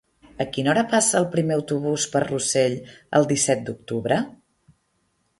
[0.43, 2.77] A quina hora passa el primer autobús per Rossell
[3.19, 4.19] el disset d'octubre?